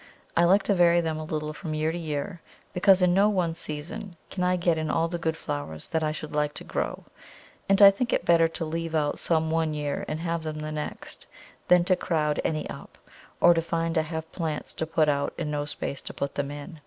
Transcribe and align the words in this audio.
I 0.35 0.45
like 0.45 0.63
to 0.63 0.73
vary 0.73 0.99
them 0.99 1.19
a 1.19 1.23
little 1.23 1.53
from 1.53 1.75
year 1.75 1.91
to 1.91 1.97
year, 1.99 2.41
because 2.73 3.03
in 3.03 3.13
no 3.13 3.29
one 3.29 3.53
season 3.53 4.15
can 4.31 4.43
I 4.43 4.55
get 4.55 4.79
in 4.79 4.89
all 4.89 5.07
the 5.07 5.19
good 5.19 5.37
flowers 5.37 5.87
that 5.89 6.01
I 6.01 6.11
should 6.11 6.33
like 6.33 6.55
to 6.55 6.63
grow; 6.63 7.03
and 7.69 7.79
I 7.83 7.91
think 7.91 8.11
it 8.11 8.25
better 8.25 8.47
to 8.47 8.65
leave 8.65 8.95
out 8.95 9.19
some 9.19 9.51
one 9.51 9.75
year 9.75 10.03
and 10.07 10.19
have 10.19 10.41
them 10.41 10.57
the 10.57 10.71
next, 10.71 11.27
than 11.67 11.83
to 11.83 11.95
crowd 11.95 12.41
any 12.43 12.67
up, 12.67 12.97
or 13.39 13.53
to 13.53 13.61
find 13.61 13.95
I 13.95 14.01
have 14.01 14.31
plants 14.31 14.73
to 14.73 14.87
put 14.87 15.07
out 15.07 15.35
and 15.37 15.51
no 15.51 15.65
space 15.65 16.01
to 16.01 16.15
put 16.15 16.33
them 16.33 16.49
in. 16.49 16.79